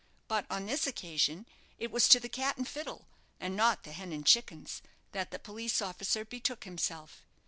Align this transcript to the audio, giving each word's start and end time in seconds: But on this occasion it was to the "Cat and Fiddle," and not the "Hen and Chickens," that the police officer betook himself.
But 0.27 0.47
on 0.49 0.65
this 0.65 0.87
occasion 0.87 1.45
it 1.77 1.91
was 1.91 2.07
to 2.09 2.19
the 2.19 2.27
"Cat 2.27 2.57
and 2.57 2.67
Fiddle," 2.67 3.05
and 3.39 3.55
not 3.55 3.83
the 3.83 3.91
"Hen 3.91 4.11
and 4.11 4.25
Chickens," 4.25 4.81
that 5.11 5.29
the 5.29 5.37
police 5.37 5.79
officer 5.79 6.25
betook 6.25 6.63
himself. 6.63 7.23